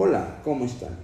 Hola, 0.00 0.42
¿cómo 0.44 0.64
están? 0.64 0.96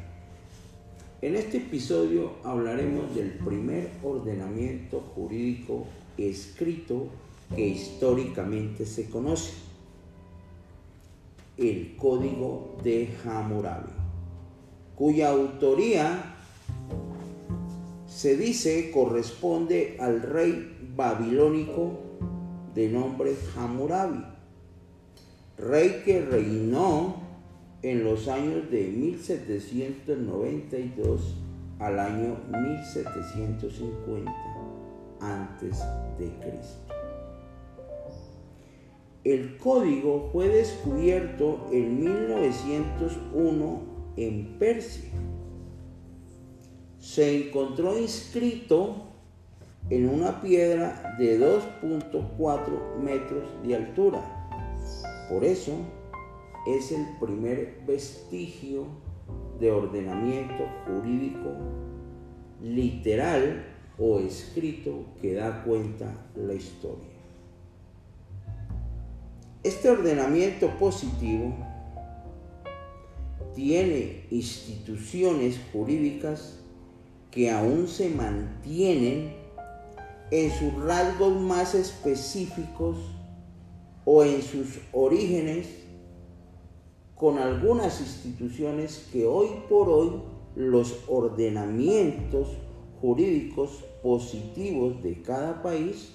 En 1.21 1.35
este 1.35 1.57
episodio 1.57 2.35
hablaremos 2.45 3.13
del 3.17 3.33
primer 3.33 3.91
ordenamiento 4.05 5.01
jurídico 5.01 5.87
escrito 6.17 7.09
que 7.57 7.67
históricamente 7.67 8.87
se 8.87 9.11
conoce, 9.11 9.53
el 11.59 11.97
Código 11.97 12.77
de 12.85 13.13
Hammurabi, 13.25 13.91
cuya 14.95 15.31
autoría 15.31 16.37
se 18.07 18.37
dice 18.37 18.93
corresponde 18.93 19.97
al 19.99 20.23
rey 20.23 20.93
babilónico 20.95 21.99
de 22.77 22.91
nombre 22.91 23.35
Hammurabi, 23.57 24.25
rey 25.59 26.03
que 26.05 26.25
reinó 26.25 27.24
en 27.85 28.03
los 28.03 28.27
años 28.29 28.71
de 28.71 28.89
1792 28.89 31.37
al 31.79 32.01
año 32.01 32.39
1750 32.51 34.33
antes 35.21 35.79
de 36.19 36.31
Cristo. 36.41 36.95
El 39.23 39.59
código 39.59 40.31
fue 40.33 40.49
descubierto 40.49 41.69
en 41.73 42.01
1901 42.01 43.83
en 44.17 44.59
Persia. 44.59 45.11
Se 46.99 47.49
encontró 47.49 47.99
inscrito 47.99 49.11
en 49.91 50.09
una 50.09 50.41
piedra 50.41 51.15
de 51.19 51.39
2.4 51.39 52.97
metros 53.03 53.45
de 53.63 53.77
altura. 53.77 54.23
Por 55.29 55.45
eso 55.45 55.75
es 56.67 56.93
el 56.93 57.07
primer 57.21 57.83
vestigio 57.87 58.87
de 59.61 59.71
ordenamiento 59.71 60.67
jurídico 60.87 61.51
literal 62.63 63.65
o 63.99 64.19
escrito 64.19 65.05
que 65.21 65.35
da 65.35 65.63
cuenta 65.65 66.27
la 66.35 66.55
historia. 66.55 67.15
Este 69.63 69.91
ordenamiento 69.91 70.69
positivo 70.79 71.55
tiene 73.55 74.27
instituciones 74.31 75.59
jurídicas 75.73 76.59
que 77.31 77.51
aún 77.51 77.89
se 77.89 78.11
mantienen 78.11 79.35
en 80.31 80.51
sus 80.51 80.75
rasgos 80.83 81.41
más 81.41 81.75
específicos 81.75 82.97
o 84.05 84.25
en 84.25 84.43
sus 84.43 84.81
orígenes 84.93 85.84
con 87.17 87.39
algunas 87.39 88.01
instituciones 88.01 89.09
que 89.13 89.25
hoy 89.27 89.49
por 89.69 89.89
hoy 89.89 90.11
los 90.57 91.05
ordenamientos 91.09 92.49
jurídicos 93.01 93.85
positivos 94.03 95.03
de 95.03 95.23
cada 95.23 95.63
país 95.63 96.13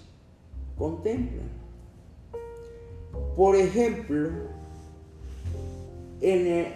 contemplan. 0.78 1.50
Por 3.36 3.56
ejemplo, 3.56 4.30
en, 6.22 6.68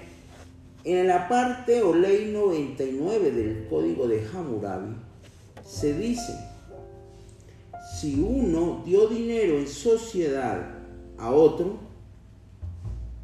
en 0.84 1.08
la 1.08 1.28
parte 1.28 1.82
o 1.82 1.94
ley 1.94 2.32
99 2.32 3.32
del 3.32 3.68
Código 3.68 4.08
de 4.08 4.26
Hammurabi 4.34 4.96
se 5.66 5.94
dice, 5.94 6.34
si 8.00 8.22
uno 8.22 8.82
dio 8.86 9.08
dinero 9.08 9.58
en 9.58 9.68
sociedad 9.68 10.76
a 11.18 11.32
otro, 11.32 11.78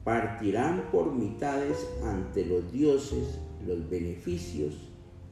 partirán 0.03 0.85
por 0.91 1.13
mitades 1.13 1.87
ante 2.03 2.45
los 2.45 2.71
dioses 2.71 3.39
los 3.65 3.89
beneficios 3.89 4.75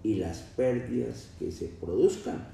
y 0.04 0.16
las 0.16 0.40
pérdidas 0.40 1.30
que 1.40 1.52
se 1.52 1.68
produzcan. 1.68 2.48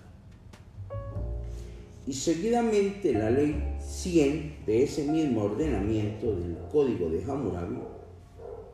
Y 2.06 2.14
seguidamente 2.14 3.14
la 3.14 3.30
ley 3.30 3.78
100 3.80 4.66
de 4.66 4.84
ese 4.84 5.10
mismo 5.10 5.44
ordenamiento 5.44 6.36
del 6.36 6.58
Código 6.72 7.10
de 7.10 7.24
Hammurabi 7.24 7.78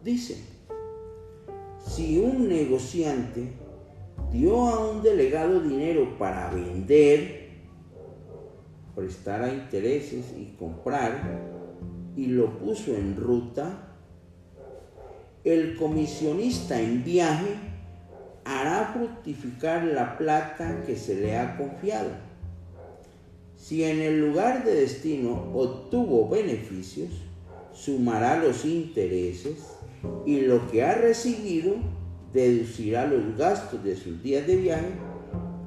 dice, 0.03 0.37
si 1.85 2.17
un 2.17 2.47
negociante 2.49 3.51
dio 4.31 4.67
a 4.67 4.91
un 4.91 5.03
delegado 5.03 5.61
dinero 5.61 6.17
para 6.17 6.49
vender, 6.49 7.49
prestar 8.95 9.43
a 9.43 9.53
intereses 9.53 10.33
y 10.37 10.55
comprar, 10.57 11.68
y 12.19 12.25
lo 12.25 12.59
puso 12.59 12.93
en 12.93 13.15
ruta, 13.15 13.95
el 15.45 15.77
comisionista 15.77 16.77
en 16.81 17.01
viaje 17.05 17.55
hará 18.43 18.91
fructificar 18.93 19.85
la 19.85 20.17
plata 20.17 20.83
que 20.85 20.97
se 20.97 21.15
le 21.15 21.37
ha 21.37 21.55
confiado. 21.55 22.09
Si 23.55 23.85
en 23.85 24.01
el 24.01 24.19
lugar 24.19 24.65
de 24.65 24.75
destino 24.75 25.49
obtuvo 25.53 26.27
beneficios, 26.27 27.09
sumará 27.71 28.43
los 28.43 28.65
intereses 28.65 29.77
y 30.25 30.41
lo 30.41 30.69
que 30.69 30.83
ha 30.83 30.95
recibido 30.95 31.75
deducirá 32.33 33.07
los 33.07 33.37
gastos 33.37 33.81
de 33.81 33.95
sus 33.95 34.21
días 34.21 34.45
de 34.45 34.57
viaje 34.57 34.91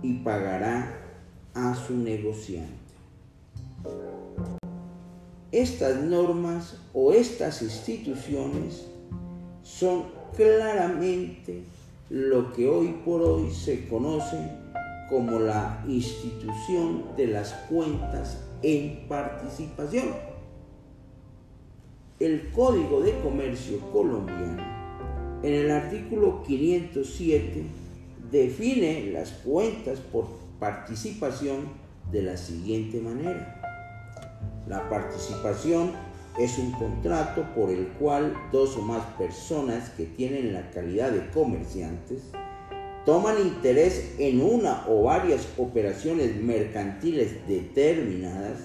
y 0.02 0.18
pagará 0.18 0.98
a 1.54 1.74
su 1.74 1.96
negociante 1.96 2.82
estas 5.52 6.02
normas 6.02 6.78
o 6.94 7.12
estas 7.12 7.60
instituciones 7.60 8.86
son 9.62 10.04
claramente 10.34 11.62
lo 12.08 12.54
que 12.54 12.66
hoy 12.66 13.00
por 13.04 13.20
hoy 13.20 13.50
se 13.50 13.86
conoce 13.86 14.38
como 15.10 15.38
la 15.38 15.84
institución 15.86 17.04
de 17.18 17.26
las 17.26 17.52
cuentas 17.68 18.38
en 18.62 19.06
participación. 19.08 20.08
El 22.18 22.50
Código 22.50 23.02
de 23.02 23.18
Comercio 23.20 23.78
colombiano, 23.92 24.62
en 25.42 25.52
el 25.52 25.70
artículo 25.70 26.42
507, 26.44 27.62
define 28.30 29.10
las 29.12 29.32
cuentas 29.32 29.98
por 29.98 30.28
participación 30.58 31.68
de 32.10 32.22
la 32.22 32.38
siguiente 32.38 33.00
manera 33.00 33.61
la 34.66 34.88
participación 34.88 35.92
es 36.38 36.58
un 36.58 36.72
contrato 36.72 37.44
por 37.54 37.70
el 37.70 37.88
cual 37.98 38.34
dos 38.52 38.76
o 38.76 38.82
más 38.82 39.04
personas 39.18 39.90
que 39.90 40.06
tienen 40.06 40.52
la 40.52 40.70
calidad 40.70 41.10
de 41.10 41.28
comerciantes 41.30 42.22
toman 43.04 43.38
interés 43.40 44.14
en 44.18 44.40
una 44.40 44.84
o 44.88 45.02
varias 45.02 45.48
operaciones 45.58 46.36
mercantiles 46.36 47.46
determinadas 47.48 48.58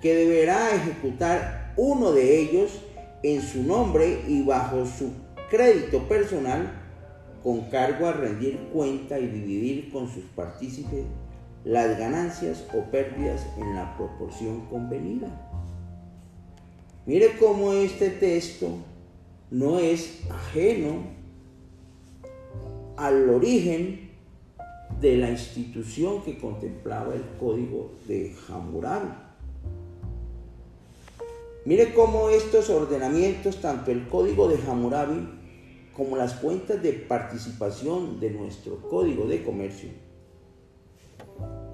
que 0.00 0.14
deberá 0.14 0.74
ejecutar 0.74 1.74
uno 1.76 2.12
de 2.12 2.40
ellos 2.40 2.82
en 3.22 3.40
su 3.42 3.62
nombre 3.62 4.22
y 4.26 4.42
bajo 4.42 4.84
su 4.86 5.12
crédito 5.50 6.08
personal 6.08 6.72
con 7.42 7.62
cargo 7.70 8.06
a 8.06 8.12
rendir 8.12 8.58
cuenta 8.72 9.18
y 9.18 9.26
dividir 9.26 9.92
con 9.92 10.08
sus 10.08 10.24
partícipes 10.34 11.04
las 11.64 11.98
ganancias 11.98 12.64
o 12.74 12.90
pérdidas 12.90 13.46
en 13.56 13.74
la 13.74 13.96
proporción 13.96 14.66
convenida. 14.66 15.28
Mire 17.06 17.36
cómo 17.38 17.72
este 17.72 18.10
texto 18.10 18.68
no 19.50 19.78
es 19.78 20.20
ajeno 20.30 21.02
al 22.96 23.28
origen 23.28 24.10
de 25.00 25.16
la 25.16 25.30
institución 25.30 26.22
que 26.22 26.38
contemplaba 26.38 27.14
el 27.14 27.24
código 27.38 27.92
de 28.06 28.34
Hammurabi. 28.48 29.10
Mire 31.64 31.92
cómo 31.94 32.28
estos 32.28 32.70
ordenamientos, 32.70 33.60
tanto 33.60 33.90
el 33.90 34.08
código 34.08 34.48
de 34.48 34.58
Hammurabi 34.68 35.28
como 35.92 36.16
las 36.16 36.34
cuentas 36.34 36.82
de 36.82 36.92
participación 36.92 38.18
de 38.18 38.30
nuestro 38.30 38.80
código 38.88 39.26
de 39.26 39.44
comercio, 39.44 39.90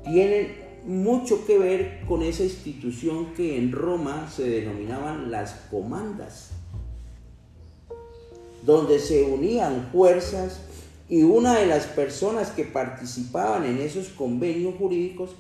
tienen 0.05 0.69
mucho 0.87 1.47
que 1.47 1.59
ver 1.59 2.01
con 2.07 2.23
esa 2.23 2.45
institución 2.45 3.35
que 3.35 3.59
en 3.59 3.73
Roma 3.73 4.31
se 4.35 4.49
denominaban 4.49 5.31
las 5.31 5.53
comandas, 5.71 6.51
donde 8.65 8.99
se 8.99 9.25
unían 9.25 9.89
fuerzas 9.93 10.61
y 11.09 11.23
una 11.23 11.59
de 11.59 11.67
las 11.67 11.87
personas 11.87 12.51
que 12.51 12.65
participaban 12.65 13.65
en 13.65 13.79
esos 13.79 14.09
convenios 14.09 14.75
jurídicos 14.77 15.31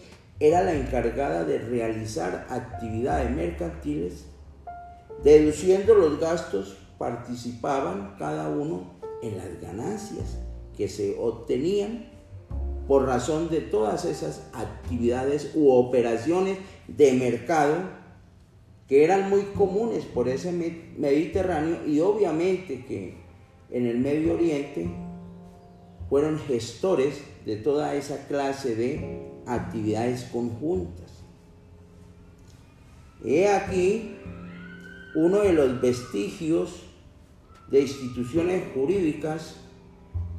era 0.40 0.62
la 0.62 0.74
encargada 0.74 1.44
de 1.44 1.58
realizar 1.58 2.46
actividades 2.48 3.30
mercantiles, 3.30 4.24
deduciendo 5.24 5.94
los 5.94 6.20
gastos, 6.20 6.76
participaban 6.96 8.16
cada 8.18 8.48
uno 8.48 8.98
en 9.22 9.36
las 9.36 9.60
ganancias 9.60 10.38
que 10.76 10.88
se 10.88 11.16
obtenían 11.18 12.17
por 12.88 13.04
razón 13.04 13.50
de 13.50 13.60
todas 13.60 14.06
esas 14.06 14.48
actividades 14.54 15.52
u 15.54 15.70
operaciones 15.70 16.58
de 16.88 17.12
mercado 17.12 17.76
que 18.88 19.04
eran 19.04 19.28
muy 19.28 19.42
comunes 19.54 20.06
por 20.06 20.28
ese 20.28 20.50
Mediterráneo 20.96 21.86
y 21.86 22.00
obviamente 22.00 22.86
que 22.86 23.14
en 23.70 23.86
el 23.86 23.98
Medio 23.98 24.34
Oriente 24.34 24.88
fueron 26.08 26.38
gestores 26.38 27.20
de 27.44 27.56
toda 27.56 27.94
esa 27.94 28.26
clase 28.26 28.74
de 28.74 29.20
actividades 29.46 30.24
conjuntas. 30.24 31.12
He 33.22 33.48
aquí 33.48 34.16
uno 35.14 35.40
de 35.40 35.52
los 35.52 35.78
vestigios 35.82 36.84
de 37.70 37.82
instituciones 37.82 38.64
jurídicas 38.72 39.56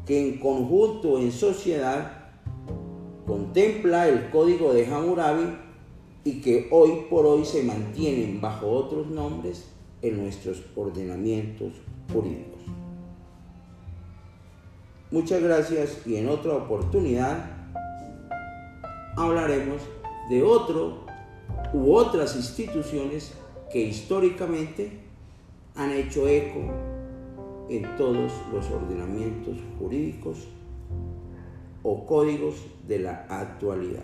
que 0.08 0.28
en 0.28 0.40
conjunto, 0.40 1.20
en 1.20 1.32
sociedad, 1.32 2.29
contempla 3.30 4.08
el 4.08 4.32
código 4.32 4.74
de 4.74 4.88
Hammurabi 4.88 5.56
y 6.24 6.42
que 6.42 6.68
hoy 6.72 7.06
por 7.12 7.28
hoy 7.28 7.46
se 7.46 7.62
mantienen 7.62 8.42
bajo 8.42 8.68
otros 8.68 9.06
nombres 9.08 9.70
en 10.02 10.18
nuestros 10.18 10.64
ordenamientos 10.76 11.74
jurídicos. 12.12 12.64
Muchas 15.12 15.44
gracias 15.44 16.08
y 16.08 16.16
en 16.16 16.28
otra 16.28 16.56
oportunidad 16.56 17.46
hablaremos 19.16 19.84
de 20.32 20.42
otro 20.42 21.06
u 21.72 21.94
otras 21.94 22.36
instituciones 22.36 23.34
que 23.72 23.80
históricamente 23.80 25.02
han 25.76 25.92
hecho 25.92 26.28
eco 26.28 26.62
en 27.70 27.96
todos 27.96 28.32
los 28.52 28.72
ordenamientos 28.72 29.56
jurídicos 29.78 30.48
o 31.92 32.06
códigos 32.06 32.54
de 32.88 33.00
la 33.00 33.26
actualidad. 33.28 34.04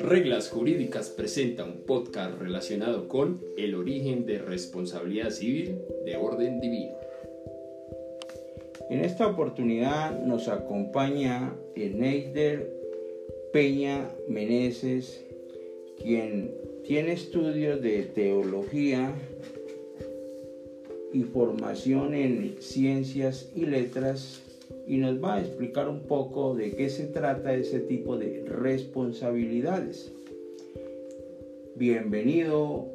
Reglas 0.00 0.50
Jurídicas 0.50 1.10
presenta 1.10 1.64
un 1.64 1.82
podcast 1.86 2.40
relacionado 2.40 3.06
con 3.06 3.40
el 3.56 3.76
origen 3.76 4.26
de 4.26 4.38
responsabilidad 4.38 5.30
civil 5.30 5.78
de 6.04 6.16
orden 6.16 6.60
divino. 6.60 6.96
En 8.90 9.04
esta 9.04 9.28
oportunidad 9.28 10.18
nos 10.18 10.48
acompaña 10.48 11.54
Eneider 11.76 12.68
Peña 13.52 14.10
Meneses, 14.28 15.24
quien 16.02 16.71
tiene 16.92 17.14
estudios 17.14 17.80
de 17.80 18.02
teología 18.02 19.14
y 21.10 21.22
formación 21.22 22.12
en 22.12 22.56
ciencias 22.60 23.50
y 23.56 23.64
letras 23.64 24.42
y 24.86 24.98
nos 24.98 25.24
va 25.24 25.36
a 25.36 25.40
explicar 25.40 25.88
un 25.88 26.00
poco 26.00 26.54
de 26.54 26.72
qué 26.72 26.90
se 26.90 27.04
trata 27.04 27.54
ese 27.54 27.80
tipo 27.80 28.18
de 28.18 28.44
responsabilidades. 28.46 30.12
Bienvenido, 31.76 32.90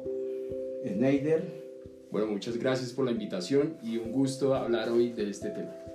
Schneider. 0.86 1.42
Bueno, 2.12 2.28
muchas 2.28 2.56
gracias 2.56 2.92
por 2.92 3.04
la 3.04 3.10
invitación 3.10 3.78
y 3.82 3.96
un 3.96 4.12
gusto 4.12 4.54
hablar 4.54 4.90
hoy 4.90 5.08
de 5.08 5.28
este 5.28 5.50
tema. 5.50 5.87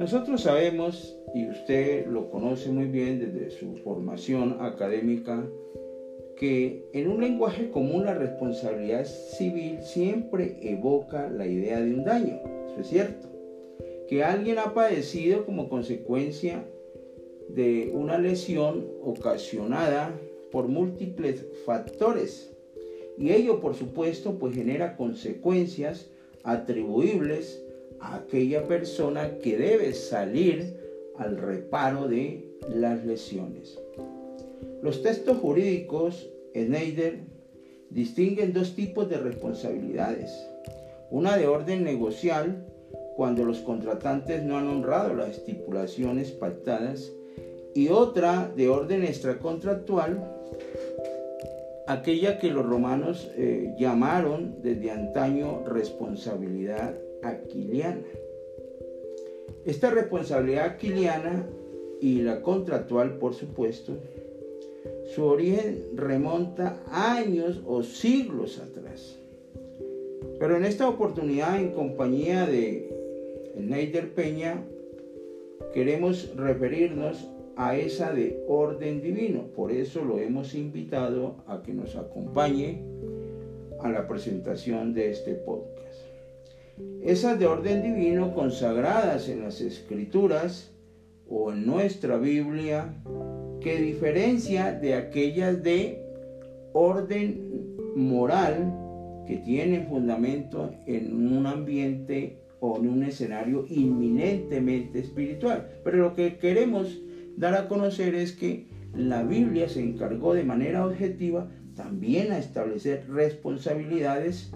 Nosotros 0.00 0.40
sabemos, 0.40 1.14
y 1.34 1.46
usted 1.46 2.06
lo 2.06 2.30
conoce 2.30 2.70
muy 2.70 2.86
bien 2.86 3.18
desde 3.18 3.50
su 3.50 3.76
formación 3.84 4.56
académica, 4.60 5.46
que 6.38 6.88
en 6.94 7.06
un 7.06 7.20
lenguaje 7.20 7.70
común 7.70 8.06
la 8.06 8.14
responsabilidad 8.14 9.04
civil 9.04 9.82
siempre 9.82 10.56
evoca 10.62 11.28
la 11.28 11.46
idea 11.46 11.82
de 11.82 11.92
un 11.92 12.04
daño. 12.04 12.40
Eso 12.70 12.80
es 12.80 12.86
cierto 12.86 13.28
que 14.08 14.24
alguien 14.24 14.58
ha 14.58 14.72
padecido 14.72 15.44
como 15.44 15.68
consecuencia 15.68 16.64
de 17.50 17.92
una 17.92 18.16
lesión 18.16 18.86
ocasionada 19.04 20.18
por 20.50 20.66
múltiples 20.66 21.44
factores 21.66 22.56
y 23.18 23.32
ello 23.32 23.60
por 23.60 23.74
supuesto 23.74 24.38
pues 24.38 24.54
genera 24.54 24.96
consecuencias 24.96 26.08
atribuibles 26.42 27.62
aquella 28.00 28.66
persona 28.66 29.38
que 29.38 29.56
debe 29.56 29.92
salir 29.92 30.76
al 31.18 31.36
reparo 31.36 32.08
de 32.08 32.56
las 32.74 33.04
lesiones. 33.04 33.78
Los 34.82 35.02
textos 35.02 35.38
jurídicos, 35.38 36.28
Schneider, 36.54 37.20
distinguen 37.90 38.52
dos 38.52 38.74
tipos 38.74 39.08
de 39.08 39.18
responsabilidades. 39.18 40.30
Una 41.10 41.36
de 41.36 41.46
orden 41.46 41.84
negocial 41.84 42.66
cuando 43.16 43.44
los 43.44 43.58
contratantes 43.58 44.42
no 44.42 44.56
han 44.56 44.68
honrado 44.68 45.14
las 45.14 45.30
estipulaciones 45.30 46.30
pactadas 46.30 47.12
y 47.74 47.88
otra 47.88 48.50
de 48.56 48.68
orden 48.68 49.04
extracontractual, 49.04 50.24
aquella 51.86 52.38
que 52.38 52.50
los 52.50 52.64
romanos 52.64 53.30
eh, 53.36 53.74
llamaron 53.78 54.62
desde 54.62 54.90
antaño 54.90 55.64
responsabilidad 55.66 56.94
aquiliana. 57.22 58.04
Esta 59.64 59.90
responsabilidad 59.90 60.64
aquiliana 60.66 61.46
y 62.00 62.22
la 62.22 62.42
contractual, 62.42 63.18
por 63.18 63.34
supuesto, 63.34 63.96
su 65.14 65.24
origen 65.24 65.84
remonta 65.94 66.82
años 66.90 67.60
o 67.66 67.82
siglos 67.82 68.58
atrás. 68.58 69.18
Pero 70.38 70.56
en 70.56 70.64
esta 70.64 70.88
oportunidad, 70.88 71.60
en 71.60 71.72
compañía 71.72 72.46
de 72.46 72.90
Neider 73.56 74.14
Peña, 74.14 74.64
queremos 75.74 76.34
referirnos 76.36 77.28
a 77.56 77.76
esa 77.76 78.12
de 78.12 78.42
orden 78.48 79.02
divino. 79.02 79.48
Por 79.54 79.70
eso 79.70 80.02
lo 80.02 80.18
hemos 80.18 80.54
invitado 80.54 81.36
a 81.46 81.62
que 81.62 81.74
nos 81.74 81.96
acompañe 81.96 82.82
a 83.80 83.90
la 83.90 84.06
presentación 84.08 84.94
de 84.94 85.10
este 85.10 85.34
podcast. 85.34 85.89
Esas 87.02 87.38
de 87.38 87.46
orden 87.46 87.82
divino 87.82 88.34
consagradas 88.34 89.28
en 89.28 89.42
las 89.42 89.60
escrituras 89.60 90.72
o 91.28 91.52
en 91.52 91.66
nuestra 91.66 92.18
Biblia, 92.18 92.94
que 93.60 93.80
diferencia 93.80 94.72
de 94.72 94.94
aquellas 94.94 95.62
de 95.62 96.02
orden 96.72 97.76
moral 97.96 98.74
que 99.26 99.36
tienen 99.36 99.86
fundamento 99.86 100.72
en 100.86 101.36
un 101.36 101.46
ambiente 101.46 102.38
o 102.60 102.76
en 102.78 102.88
un 102.88 103.02
escenario 103.02 103.64
inminentemente 103.68 104.98
espiritual. 104.98 105.68
Pero 105.84 105.98
lo 105.98 106.14
que 106.14 106.36
queremos 106.38 107.00
dar 107.36 107.54
a 107.54 107.68
conocer 107.68 108.14
es 108.14 108.32
que 108.32 108.66
la 108.94 109.22
Biblia 109.22 109.68
se 109.68 109.80
encargó 109.80 110.34
de 110.34 110.44
manera 110.44 110.84
objetiva 110.84 111.48
también 111.74 112.32
a 112.32 112.38
establecer 112.38 113.06
responsabilidades 113.08 114.52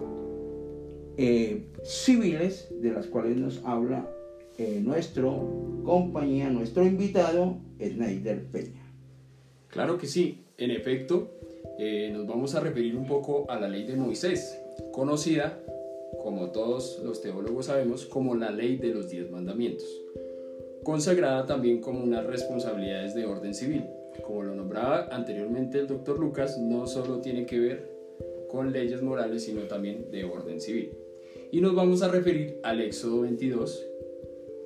eh, 1.17 1.67
civiles 1.83 2.67
de 2.81 2.91
las 2.91 3.07
cuales 3.07 3.37
nos 3.37 3.61
habla 3.63 4.09
eh, 4.57 4.79
nuestro 4.83 5.81
compañía, 5.83 6.49
nuestro 6.49 6.85
invitado, 6.85 7.57
Snyder 7.79 8.45
Peña. 8.45 8.91
Claro 9.67 9.97
que 9.97 10.07
sí, 10.07 10.45
en 10.57 10.71
efecto, 10.71 11.31
eh, 11.77 12.09
nos 12.13 12.25
vamos 12.25 12.55
a 12.55 12.61
referir 12.61 12.95
un 12.95 13.05
poco 13.05 13.49
a 13.49 13.59
la 13.59 13.67
ley 13.67 13.83
de 13.83 13.95
Moisés, 13.95 14.57
conocida 14.93 15.61
como 16.23 16.51
todos 16.51 17.01
los 17.03 17.21
teólogos 17.21 17.67
sabemos, 17.67 18.05
como 18.05 18.35
la 18.35 18.51
ley 18.51 18.77
de 18.77 18.93
los 18.93 19.09
diez 19.09 19.29
mandamientos, 19.29 19.87
consagrada 20.83 21.45
también 21.45 21.81
como 21.81 22.03
unas 22.03 22.25
responsabilidades 22.25 23.13
de 23.13 23.25
orden 23.25 23.53
civil. 23.53 23.85
Como 24.25 24.43
lo 24.43 24.55
nombraba 24.55 25.09
anteriormente 25.11 25.79
el 25.79 25.87
doctor 25.87 26.17
Lucas, 26.17 26.57
no 26.57 26.87
solo 26.87 27.19
tiene 27.19 27.45
que 27.45 27.59
ver 27.59 27.91
con 28.49 28.71
leyes 28.71 29.01
morales, 29.01 29.43
sino 29.43 29.63
también 29.63 30.09
de 30.09 30.23
orden 30.23 30.61
civil. 30.61 30.91
Y 31.55 31.61
nos 31.61 31.73
vamos 31.73 32.01
a 32.01 32.09
referir 32.09 32.59
al 32.63 32.81
Éxodo 32.81 33.21
22, 33.21 33.81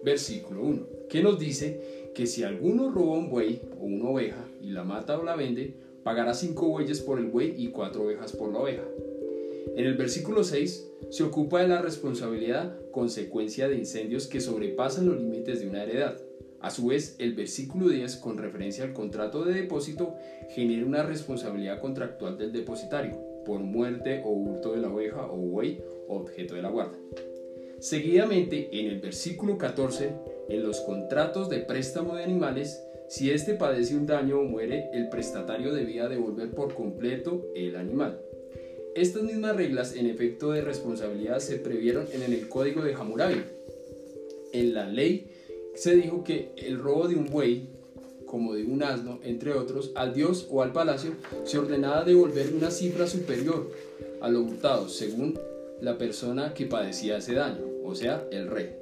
versículo 0.04 0.64
1, 0.64 0.88
que 1.08 1.22
nos 1.22 1.38
dice 1.38 2.10
que 2.16 2.26
si 2.26 2.42
alguno 2.42 2.90
roba 2.90 3.16
un 3.16 3.30
buey 3.30 3.62
o 3.80 3.84
una 3.84 4.10
oveja 4.10 4.44
y 4.60 4.72
la 4.72 4.84
mata 4.84 5.20
o 5.20 5.24
la 5.24 5.36
vende, 5.36 5.76
pagará 6.02 6.34
cinco 6.34 6.68
bueyes 6.68 7.02
por 7.02 7.20
el 7.20 7.28
buey 7.28 7.54
y 7.56 7.68
cuatro 7.68 8.06
ovejas 8.06 8.32
por 8.32 8.52
la 8.52 8.62
oveja. 8.62 8.86
En 9.76 9.86
el 9.86 9.98
versículo 9.98 10.44
6 10.44 10.90
se 11.12 11.22
ocupa 11.22 11.62
de 11.62 11.68
la 11.68 11.80
responsabilidad 11.80 12.76
consecuencia 12.90 13.68
de 13.68 13.78
incendios 13.78 14.26
que 14.26 14.42
sobrepasan 14.42 15.06
los 15.06 15.20
límites 15.20 15.62
de 15.62 15.70
una 15.70 15.84
heredad. 15.84 16.20
A 16.60 16.72
su 16.72 16.88
vez, 16.88 17.18
el 17.20 17.36
versículo 17.36 17.90
10, 17.90 18.16
con 18.16 18.40
referencia 18.40 18.84
al 18.84 18.94
contrato 18.94 19.46
de 19.46 19.54
depósito, 19.54 20.16
genera 20.56 20.88
una 20.88 21.04
responsabilidad 21.04 21.82
contractual 21.82 22.40
del 22.40 22.52
depositario 22.52 23.29
por 23.46 23.60
muerte 23.60 24.22
o 24.26 24.30
hurto 24.30 24.74
de 24.74 24.82
la 24.82 24.90
oveja 24.90 25.26
o 25.32 25.38
buey 25.38 25.82
objeto 26.08 26.56
de 26.56 26.62
la 26.62 26.70
guarda. 26.70 26.98
Seguidamente, 27.80 28.70
en 28.74 28.88
el 28.88 29.00
versículo 29.00 29.58
14, 29.58 30.14
en 30.50 30.64
los 30.64 30.82
contratos 30.82 31.50
de 31.50 31.60
préstamo 31.60 32.16
de 32.16 32.24
animales, 32.24 32.84
si 33.08 33.32
éste 33.32 33.54
padece 33.54 33.96
un 33.96 34.06
daño 34.06 34.40
o 34.40 34.44
muere, 34.44 34.90
el 34.94 35.10
prestatario 35.10 35.74
debía 35.74 36.10
devolver 36.10 36.52
por 36.52 36.74
completo 36.74 37.46
el 37.56 37.76
animal. 37.76 38.20
Estas 38.96 39.24
mismas 39.24 39.56
reglas 39.56 39.96
en 39.96 40.08
efecto 40.08 40.52
de 40.52 40.62
responsabilidad 40.62 41.40
se 41.40 41.58
previeron 41.58 42.08
en 42.12 42.22
el 42.22 42.50
Código 42.50 42.82
de 42.82 42.94
Hammurabi. 42.94 43.42
En 44.52 44.74
la 44.74 44.88
ley 44.88 45.32
se 45.74 45.96
dijo 45.96 46.24
que 46.24 46.52
el 46.58 46.80
robo 46.80 47.08
de 47.08 47.16
un 47.16 47.30
buey 47.30 47.70
como 48.30 48.54
de 48.54 48.64
un 48.64 48.84
asno, 48.84 49.20
entre 49.24 49.54
otros, 49.54 49.92
al 49.96 50.14
dios 50.14 50.48
o 50.52 50.62
al 50.62 50.72
palacio, 50.72 51.14
se 51.44 51.58
ordenaba 51.58 52.04
devolver 52.04 52.54
una 52.54 52.70
cifra 52.70 53.08
superior 53.08 53.72
a 54.22 54.30
lo 54.30 54.42
hurtado, 54.42 54.88
según 54.88 55.40
la 55.82 55.98
persona 55.98 56.54
que 56.54 56.66
padecía 56.66 57.18
ese 57.18 57.34
daño, 57.34 57.66
o 57.84 57.96
sea, 57.96 58.24
el 58.32 58.48
rey. 58.48 58.76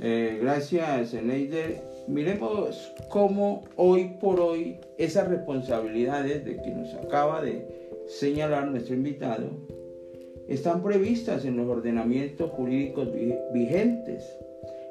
Eh, 0.00 0.38
gracias, 0.40 1.14
Neider. 1.14 1.82
Miremos 2.06 2.92
cómo 3.08 3.64
hoy 3.76 4.16
por 4.20 4.40
hoy 4.40 4.76
esas 4.96 5.28
responsabilidades 5.28 6.44
de 6.44 6.56
que 6.56 6.70
nos 6.70 6.94
acaba 6.94 7.42
de 7.42 7.66
señalar 8.06 8.68
nuestro 8.68 8.94
invitado 8.94 9.50
están 10.48 10.82
previstas 10.82 11.44
en 11.44 11.56
los 11.56 11.68
ordenamientos 11.68 12.50
jurídicos 12.50 13.08
vigentes. 13.52 14.24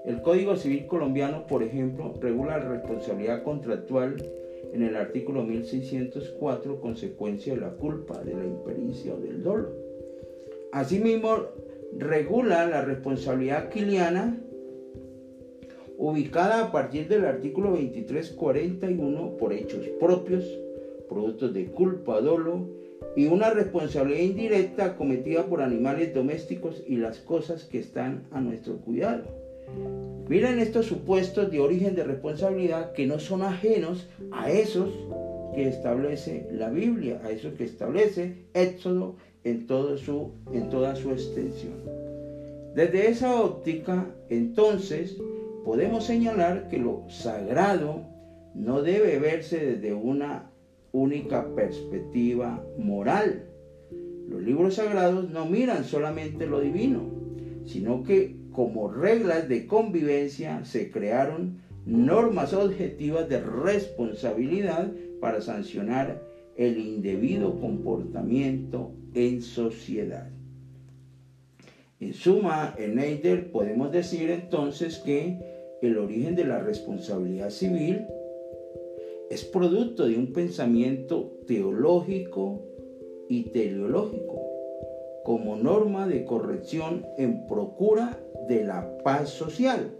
El 0.06 0.22
Código 0.22 0.56
Civil 0.56 0.88
colombiano, 0.88 1.48
por 1.48 1.64
ejemplo, 1.64 2.14
regula 2.22 2.58
la 2.58 2.70
responsabilidad 2.70 3.44
contractual 3.44 4.16
en 4.74 4.84
el 4.84 4.96
artículo 4.96 5.44
1604, 5.44 6.80
consecuencia 6.80 7.54
de 7.54 7.62
la 7.62 7.72
culpa, 7.72 8.24
de 8.24 8.34
la 8.34 8.46
impericia 8.46 9.14
o 9.14 9.18
del 9.18 9.44
dolo. 9.44 9.70
Asimismo, 10.72 11.38
regula 11.98 12.68
la 12.68 12.82
responsabilidad 12.82 13.70
quiliana 13.70 14.42
ubicada 15.98 16.66
a 16.66 16.72
partir 16.72 17.08
del 17.08 17.26
artículo 17.26 17.72
2341 17.72 19.38
por 19.38 19.54
hechos 19.54 19.88
propios, 20.00 20.46
productos 21.10 21.54
de 21.54 21.66
culpa, 21.66 22.22
dolo 22.22 22.68
y 23.16 23.26
una 23.28 23.50
responsabilidad 23.50 24.22
indirecta 24.22 24.96
cometida 24.96 25.46
por 25.48 25.62
animales 25.62 26.14
domésticos 26.14 26.84
y 26.86 26.98
las 26.98 27.20
cosas 27.20 27.66
que 27.66 27.80
están 27.80 28.28
a 28.32 28.42
nuestro 28.42 28.78
cuidado. 28.78 29.47
Miren 30.30 30.60
estos 30.60 30.86
supuestos 30.86 31.50
de 31.52 31.60
origen 31.60 31.96
de 31.96 32.04
responsabilidad 32.04 32.92
que 32.94 33.08
no 33.08 33.20
son 33.20 33.44
ajenos 33.44 34.10
a 34.32 34.52
esos 34.52 34.90
que 35.56 35.68
establece 35.68 36.48
la 36.52 36.70
Biblia, 36.70 37.22
a 37.24 37.32
esos 37.32 37.54
que 37.54 37.64
establece 37.64 38.36
Éxodo 38.54 39.16
en, 39.44 39.66
su, 39.98 40.32
en 40.52 40.70
toda 40.70 40.96
su 40.96 41.12
extensión. 41.12 41.74
Desde 42.76 43.08
esa 43.08 43.42
óptica, 43.42 44.06
entonces, 44.30 45.18
podemos 45.64 46.04
señalar 46.04 46.68
que 46.70 46.78
lo 46.78 47.04
sagrado 47.10 48.06
no 48.54 48.82
debe 48.82 49.20
verse 49.20 49.58
desde 49.58 49.94
una 49.94 50.52
única 50.92 51.56
perspectiva 51.56 52.64
moral. 52.78 53.46
Los 54.28 54.42
libros 54.42 54.76
sagrados 54.76 55.30
no 55.30 55.46
miran 55.46 55.86
solamente 55.86 56.46
lo 56.46 56.60
divino, 56.60 57.02
sino 57.66 58.04
que 58.04 58.37
como 58.58 58.88
reglas 58.88 59.48
de 59.48 59.68
convivencia 59.68 60.66
se 60.66 60.90
crearon 60.90 61.62
normas 61.86 62.56
objetivas 62.56 63.30
de 63.30 63.40
responsabilidad 63.40 64.92
para 65.22 65.42
sancionar 65.42 66.24
el 66.56 66.80
indebido 66.80 67.62
comportamiento 67.62 68.94
en 69.14 69.44
sociedad. 69.44 70.32
En 72.00 72.16
suma, 72.16 72.74
en 72.80 72.98
Eider 72.98 73.52
podemos 73.52 73.92
decir 73.92 74.32
entonces 74.32 74.98
que 75.06 75.38
el 75.84 75.96
origen 76.00 76.36
de 76.36 76.46
la 76.46 76.58
responsabilidad 76.58 77.52
civil 77.52 78.08
es 79.30 79.46
producto 79.46 80.08
de 80.08 80.18
un 80.18 80.34
pensamiento 80.34 81.32
teológico 81.46 82.64
y 83.30 83.52
teleológico 83.52 84.48
como 85.28 85.58
norma 85.58 86.08
de 86.08 86.24
corrección 86.24 87.06
en 87.18 87.46
procura 87.48 88.18
de 88.48 88.64
la 88.64 88.98
paz 89.04 89.30
social. 89.30 89.92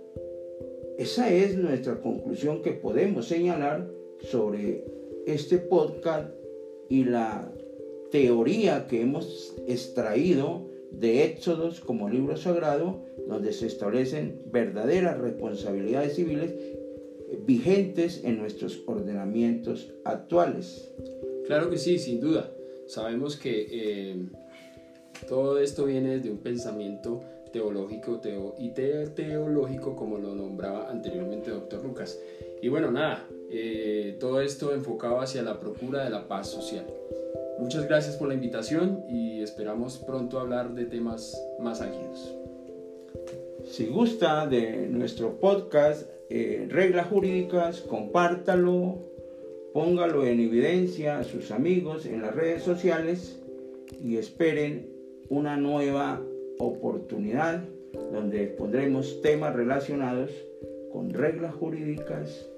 Esa 0.98 1.32
es 1.32 1.56
nuestra 1.58 2.02
conclusión 2.02 2.62
que 2.62 2.72
podemos 2.72 3.28
señalar 3.28 3.90
sobre 4.22 4.84
este 5.26 5.58
podcast 5.58 6.30
y 6.90 7.04
la 7.04 7.52
teoría 8.12 8.88
que 8.88 9.02
hemos 9.02 9.56
extraído 9.68 10.68
de 10.92 11.26
Éxodos 11.26 11.82
como 11.82 12.10
libro 12.10 12.38
sagrado 12.38 13.04
donde 13.28 13.52
se 13.52 13.68
establecen 13.68 14.42
verdaderas 14.52 15.18
responsabilidades 15.20 16.16
civiles 16.16 16.56
vigentes 17.46 18.24
en 18.24 18.38
nuestros 18.40 18.82
ordenamientos 18.88 19.94
actuales. 20.06 20.94
Claro 21.46 21.70
que 21.70 21.78
sí, 21.78 22.00
sin 22.00 22.22
duda. 22.22 22.52
Sabemos 22.88 23.36
que 23.36 23.68
eh, 23.70 24.26
todo 25.28 25.60
esto 25.60 25.86
viene 25.86 26.20
de 26.20 26.32
un 26.32 26.38
pensamiento 26.38 27.22
teológico 27.58 28.22
y 28.60 28.70
teológico 28.70 29.96
como 29.96 30.20
lo 30.20 30.36
nombraba 30.36 30.92
anteriormente 30.92 31.50
doctor 31.50 31.84
Lucas. 31.84 32.20
Y 32.62 32.70
bueno, 32.70 32.92
nada, 32.92 33.28
eh, 33.50 34.16
todo 34.20 34.42
esto 34.42 34.74
enfocado 34.74 35.20
hacia 35.22 35.42
la 35.42 35.60
procura 35.60 36.04
de 36.04 36.12
la 36.12 36.28
paz 36.28 36.50
social. 36.50 36.86
Muchas 37.58 37.88
gracias 37.88 38.16
por 38.16 38.28
la 38.28 38.36
invitación 38.36 39.04
y 39.10 39.42
esperamos 39.42 39.98
pronto 39.98 40.40
hablar 40.40 40.76
de 40.76 40.86
temas 40.86 41.42
más 41.60 41.82
álgidos. 41.82 42.32
Si 43.66 43.88
gusta 43.88 44.46
de 44.46 44.88
nuestro 44.88 45.40
podcast 45.40 46.08
eh, 46.30 46.68
Reglas 46.70 47.08
Jurídicas, 47.08 47.82
compártalo, 47.82 49.00
póngalo 49.74 50.28
en 50.28 50.42
evidencia 50.42 51.18
a 51.18 51.24
sus 51.24 51.50
amigos 51.50 52.06
en 52.06 52.22
las 52.22 52.36
redes 52.36 52.62
sociales 52.62 53.40
y 54.04 54.18
esperen 54.18 54.92
una 55.30 55.58
nueva 55.58 56.22
oportunidad 56.60 57.64
donde 58.12 58.48
pondremos 58.48 59.22
temas 59.22 59.54
relacionados 59.54 60.32
con 60.92 61.10
reglas 61.10 61.54
jurídicas 61.54 62.50